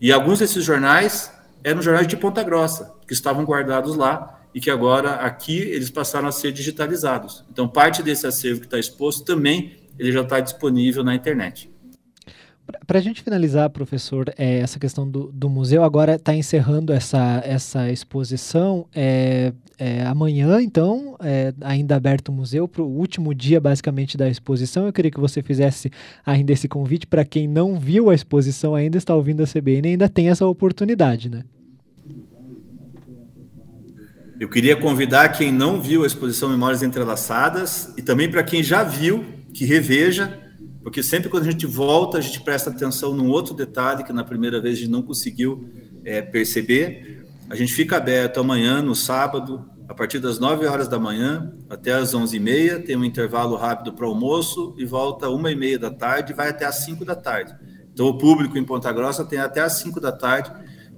E 0.00 0.12
alguns 0.12 0.38
desses 0.38 0.64
jornais 0.64 1.32
eram 1.62 1.82
jornais 1.82 2.06
de 2.06 2.16
Ponta 2.16 2.42
Grossa, 2.42 2.94
que 3.06 3.12
estavam 3.12 3.44
guardados 3.44 3.96
lá 3.96 4.40
e 4.54 4.60
que 4.60 4.70
agora 4.70 5.16
aqui 5.16 5.58
eles 5.58 5.90
passaram 5.90 6.28
a 6.28 6.32
ser 6.32 6.52
digitalizados. 6.52 7.44
Então, 7.50 7.68
parte 7.68 8.02
desse 8.02 8.26
acervo 8.26 8.60
que 8.60 8.66
está 8.66 8.78
exposto 8.78 9.24
também 9.24 9.76
ele 9.98 10.12
já 10.12 10.22
está 10.22 10.40
disponível 10.40 11.02
na 11.02 11.14
internet. 11.14 11.70
Para 12.86 12.98
a 12.98 13.02
gente 13.02 13.22
finalizar, 13.22 13.70
professor, 13.70 14.30
é, 14.36 14.58
essa 14.58 14.78
questão 14.78 15.08
do, 15.08 15.32
do 15.32 15.48
museu, 15.48 15.82
agora 15.82 16.16
está 16.16 16.34
encerrando 16.34 16.92
essa, 16.92 17.40
essa 17.44 17.90
exposição. 17.90 18.86
É, 18.94 19.52
é, 19.78 20.02
amanhã, 20.02 20.60
então, 20.60 21.16
é, 21.20 21.54
ainda 21.62 21.96
aberto 21.96 22.28
o 22.28 22.32
museu, 22.32 22.68
para 22.68 22.82
o 22.82 22.86
último 22.86 23.34
dia, 23.34 23.58
basicamente, 23.58 24.18
da 24.18 24.28
exposição. 24.28 24.84
Eu 24.84 24.92
queria 24.92 25.10
que 25.10 25.20
você 25.20 25.42
fizesse 25.42 25.90
ainda 26.26 26.52
esse 26.52 26.68
convite 26.68 27.06
para 27.06 27.24
quem 27.24 27.48
não 27.48 27.78
viu 27.78 28.10
a 28.10 28.14
exposição 28.14 28.74
ainda, 28.74 28.98
está 28.98 29.14
ouvindo 29.14 29.42
a 29.42 29.46
CBN, 29.46 29.90
ainda 29.90 30.08
tem 30.08 30.28
essa 30.28 30.46
oportunidade, 30.46 31.30
né? 31.30 31.44
Eu 34.38 34.48
queria 34.48 34.76
convidar 34.76 35.30
quem 35.30 35.50
não 35.50 35.80
viu 35.80 36.04
a 36.04 36.06
exposição 36.06 36.48
Memórias 36.48 36.82
Entrelaçadas 36.82 37.92
e 37.96 38.02
também 38.02 38.30
para 38.30 38.42
quem 38.42 38.62
já 38.62 38.84
viu, 38.84 39.24
que 39.52 39.64
reveja 39.64 40.47
porque 40.88 41.02
sempre 41.02 41.28
quando 41.28 41.42
a 41.42 41.50
gente 41.50 41.66
volta, 41.66 42.16
a 42.16 42.20
gente 42.22 42.40
presta 42.40 42.70
atenção 42.70 43.14
num 43.14 43.28
outro 43.28 43.52
detalhe 43.52 44.02
que 44.02 44.10
na 44.10 44.24
primeira 44.24 44.58
vez 44.58 44.78
a 44.78 44.80
gente 44.80 44.90
não 44.90 45.02
conseguiu 45.02 45.68
é, 46.02 46.22
perceber. 46.22 47.26
A 47.50 47.54
gente 47.54 47.74
fica 47.74 47.98
aberto 47.98 48.40
amanhã, 48.40 48.80
no 48.80 48.94
sábado, 48.94 49.68
a 49.86 49.92
partir 49.92 50.18
das 50.18 50.38
9 50.38 50.64
horas 50.66 50.88
da 50.88 50.98
manhã 50.98 51.52
até 51.68 51.92
as 51.92 52.14
11h30, 52.14 52.86
tem 52.86 52.96
um 52.96 53.04
intervalo 53.04 53.54
rápido 53.54 53.92
para 53.92 54.06
almoço 54.06 54.74
e 54.78 54.86
volta 54.86 55.26
às 55.26 55.32
1h30 55.34 55.76
da 55.76 55.90
tarde 55.90 56.32
e 56.32 56.34
vai 56.34 56.48
até 56.48 56.64
às 56.64 56.76
5 56.76 57.04
da 57.04 57.14
tarde. 57.14 57.54
Então, 57.92 58.06
o 58.06 58.16
público 58.16 58.56
em 58.56 58.64
Ponta 58.64 58.90
Grossa 58.90 59.26
tem 59.26 59.40
até 59.40 59.60
às 59.60 59.74
5 59.74 60.00
da 60.00 60.10
tarde 60.10 60.50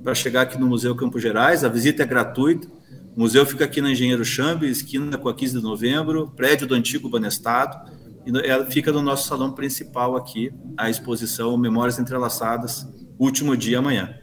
para 0.04 0.14
chegar 0.14 0.42
aqui 0.42 0.56
no 0.56 0.68
Museu 0.68 0.94
Campo 0.94 1.18
Gerais. 1.18 1.64
A 1.64 1.68
visita 1.68 2.04
é 2.04 2.06
gratuita. 2.06 2.68
O 3.16 3.22
museu 3.22 3.44
fica 3.44 3.64
aqui 3.64 3.80
na 3.80 3.90
Engenheiro 3.90 4.24
Chambre, 4.24 4.70
esquina 4.70 5.18
com 5.18 5.28
a 5.28 5.34
15 5.34 5.56
de 5.56 5.62
novembro, 5.64 6.28
prédio 6.36 6.64
do 6.68 6.76
antigo 6.76 7.08
Banestado 7.08 7.98
e 8.26 8.48
ela 8.48 8.66
fica 8.66 8.92
no 8.92 9.02
nosso 9.02 9.28
salão 9.28 9.52
principal 9.52 10.16
aqui, 10.16 10.52
a 10.76 10.90
exposição 10.90 11.56
Memórias 11.56 11.98
Entrelaçadas, 11.98 12.86
último 13.18 13.56
dia 13.56 13.78
amanhã. 13.78 14.14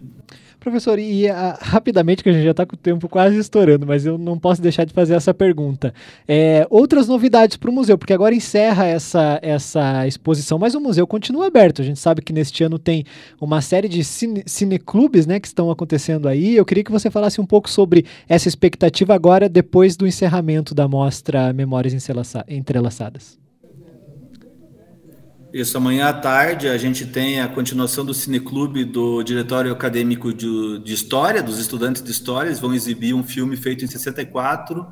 Professor, 0.60 1.00
e 1.00 1.30
a, 1.30 1.58
rapidamente, 1.62 2.22
que 2.22 2.30
a 2.30 2.34
gente 2.34 2.44
já 2.44 2.51
está 2.51 2.66
com 2.66 2.75
o 2.75 2.77
tempo 2.77 3.08
quase 3.08 3.38
estourando, 3.38 3.88
mas 3.88 4.06
eu 4.06 4.18
não 4.18 4.38
posso 4.38 4.62
deixar 4.62 4.84
de 4.86 4.94
fazer 4.94 5.13
essa 5.13 5.34
pergunta. 5.34 5.94
É, 6.27 6.68
outras 6.70 7.08
novidades 7.08 7.56
para 7.56 7.70
o 7.70 7.74
museu, 7.74 7.98
porque 7.98 8.12
agora 8.12 8.36
encerra 8.36 8.86
essa, 8.86 9.39
essa 9.42 10.06
exposição, 10.06 10.60
mas 10.60 10.75
o 10.75 10.82
museu 10.82 11.08
continua 11.08 11.48
aberto. 11.48 11.82
A 11.82 11.86
gente 11.86 12.00
sabe 12.00 12.22
que 12.22 12.34
neste 12.34 12.66
ano 12.66 12.77
tem 12.77 13.06
uma 13.39 13.62
série 13.62 13.88
de 13.88 14.04
cine, 14.04 14.44
cineclubes 14.46 15.25
né, 15.25 15.39
que 15.39 15.48
estão 15.48 15.72
acontecendo 15.72 16.27
aí. 16.27 16.58
Eu 16.58 16.66
queria 16.66 16.84
que 16.84 16.92
você 16.92 17.10
falasse 17.10 17.39
um 17.39 17.46
pouco 17.46 17.70
sobre 17.70 18.06
essa 18.27 18.50
expectativa 18.50 19.16
agora, 19.16 19.48
depois 19.48 19.96
do 19.96 20.06
encerramento 20.06 20.75
da 20.75 20.86
mostra 20.86 21.54
Memórias 21.54 21.94
Entrelaçadas. 22.50 23.47
Isso, 25.57 25.75
amanhã 25.75 26.09
à 26.09 26.13
tarde 26.13 26.67
a 26.67 26.77
gente 26.77 27.03
tem 27.03 27.41
a 27.41 27.47
continuação 27.47 28.05
do 28.05 28.13
Cineclube 28.13 28.85
do 28.85 29.23
Diretório 29.23 29.71
Acadêmico 29.71 30.31
de, 30.31 30.77
de 30.83 30.93
História, 30.93 31.41
dos 31.41 31.57
estudantes 31.57 32.03
de 32.03 32.11
História. 32.11 32.49
Eles 32.49 32.59
vão 32.59 32.75
exibir 32.75 33.15
um 33.15 33.23
filme 33.23 33.57
feito 33.57 33.83
em 33.83 33.87
64, 33.87 34.85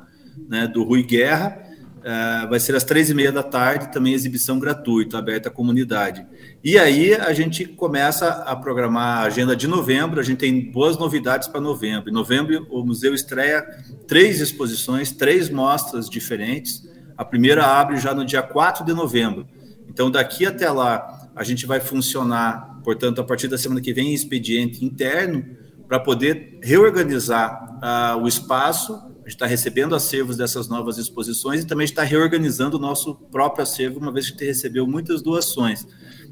né, 0.48 0.66
do 0.66 0.82
Rui 0.82 1.04
Guerra. 1.04 1.56
Uh, 1.98 2.50
vai 2.50 2.58
ser 2.58 2.74
às 2.74 2.82
três 2.82 3.08
e 3.08 3.14
meia 3.14 3.30
da 3.30 3.44
tarde, 3.44 3.92
também 3.92 4.12
exibição 4.12 4.58
gratuita, 4.58 5.16
aberta 5.16 5.50
à 5.50 5.52
comunidade. 5.52 6.26
E 6.64 6.76
aí 6.76 7.14
a 7.14 7.32
gente 7.32 7.64
começa 7.64 8.26
a 8.26 8.56
programar 8.56 9.18
a 9.18 9.26
agenda 9.26 9.54
de 9.54 9.68
novembro, 9.68 10.18
a 10.18 10.24
gente 10.24 10.38
tem 10.38 10.72
boas 10.72 10.98
novidades 10.98 11.46
para 11.46 11.60
novembro. 11.60 12.10
Em 12.10 12.12
novembro, 12.12 12.66
o 12.72 12.84
museu 12.84 13.14
estreia 13.14 13.64
três 14.08 14.40
exposições, 14.40 15.12
três 15.12 15.48
mostras 15.48 16.10
diferentes. 16.10 16.82
A 17.16 17.24
primeira 17.24 17.64
abre 17.64 17.98
já 17.98 18.12
no 18.12 18.24
dia 18.24 18.42
4 18.42 18.84
de 18.84 18.92
novembro 18.92 19.46
então, 19.88 20.10
daqui 20.10 20.44
até 20.44 20.70
lá, 20.70 21.30
a 21.34 21.44
gente 21.44 21.66
vai 21.66 21.80
funcionar, 21.80 22.80
portanto, 22.82 23.20
a 23.20 23.24
partir 23.24 23.48
da 23.48 23.58
semana 23.58 23.80
que 23.80 23.92
vem, 23.92 24.08
em 24.08 24.14
expediente 24.14 24.84
interno, 24.84 25.44
para 25.86 26.00
poder 26.00 26.58
reorganizar 26.62 27.78
uh, 27.78 28.22
o 28.22 28.26
espaço. 28.26 28.94
A 28.94 29.28
gente 29.28 29.36
está 29.36 29.46
recebendo 29.46 29.94
acervos 29.94 30.36
dessas 30.36 30.68
novas 30.68 30.98
exposições 30.98 31.62
e 31.62 31.66
também 31.66 31.84
está 31.84 32.02
reorganizando 32.02 32.76
o 32.76 32.80
nosso 32.80 33.14
próprio 33.14 33.62
acervo, 33.62 33.98
uma 33.98 34.12
vez 34.12 34.26
que 34.30 34.36
a 34.36 34.38
gente 34.38 34.46
recebeu 34.46 34.86
muitas 34.86 35.22
doações. 35.22 35.86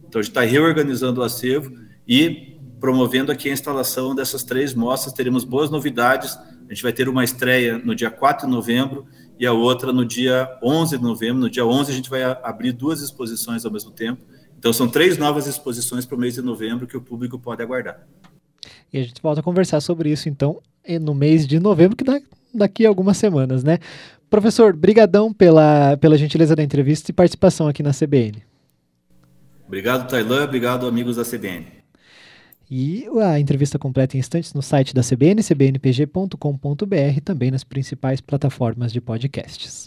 Então, 0.06 0.20
a 0.20 0.22
gente 0.22 0.30
está 0.30 0.42
reorganizando 0.42 1.20
o 1.20 1.24
acervo 1.24 1.72
e 2.06 2.58
promovendo 2.80 3.32
aqui 3.32 3.48
a 3.48 3.52
instalação 3.52 4.14
dessas 4.14 4.44
três 4.44 4.74
mostras. 4.74 5.14
Teremos 5.14 5.44
boas 5.44 5.70
novidades. 5.70 6.36
A 6.68 6.72
gente 6.72 6.82
vai 6.82 6.92
ter 6.92 7.08
uma 7.08 7.24
estreia 7.24 7.78
no 7.78 7.94
dia 7.94 8.10
4 8.10 8.46
de 8.46 8.52
novembro 8.52 9.06
e 9.38 9.46
a 9.46 9.52
outra 9.52 9.92
no 9.92 10.04
dia 10.04 10.48
11 10.62 10.96
de 10.96 11.02
novembro. 11.02 11.40
No 11.40 11.50
dia 11.50 11.64
11 11.64 11.90
a 11.90 11.94
gente 11.94 12.10
vai 12.10 12.22
abrir 12.22 12.72
duas 12.72 13.00
exposições 13.00 13.64
ao 13.64 13.72
mesmo 13.72 13.90
tempo. 13.90 14.22
Então 14.58 14.72
são 14.72 14.88
três 14.88 15.18
novas 15.18 15.46
exposições 15.46 16.06
para 16.06 16.16
o 16.16 16.18
mês 16.18 16.34
de 16.34 16.42
novembro 16.42 16.86
que 16.86 16.96
o 16.96 17.00
público 17.00 17.38
pode 17.38 17.62
aguardar. 17.62 18.06
E 18.92 18.98
a 18.98 19.02
gente 19.02 19.20
volta 19.20 19.40
a 19.40 19.42
conversar 19.42 19.80
sobre 19.80 20.10
isso 20.10 20.28
então 20.28 20.60
no 21.00 21.14
mês 21.14 21.46
de 21.46 21.58
novembro, 21.58 21.96
que 21.96 22.04
daqui 22.52 22.86
a 22.86 22.88
algumas 22.88 23.16
semanas, 23.16 23.64
né? 23.64 23.78
Professor, 24.30 24.74
brigadão 24.74 25.32
pela, 25.32 25.96
pela 25.96 26.16
gentileza 26.16 26.56
da 26.56 26.62
entrevista 26.62 27.10
e 27.10 27.14
participação 27.14 27.68
aqui 27.68 27.82
na 27.82 27.92
CBN. 27.92 28.42
Obrigado, 29.66 30.08
Tailã. 30.08 30.44
Obrigado, 30.44 30.86
amigos 30.86 31.16
da 31.16 31.24
CBN. 31.24 31.83
E 32.70 33.06
a 33.22 33.38
entrevista 33.38 33.78
completa 33.78 34.16
em 34.16 34.20
instantes 34.20 34.54
no 34.54 34.62
site 34.62 34.94
da 34.94 35.02
CBN, 35.02 35.42
cbnpg.com.br, 35.42 37.20
também 37.22 37.50
nas 37.50 37.64
principais 37.64 38.20
plataformas 38.20 38.92
de 38.92 39.00
podcasts. 39.00 39.82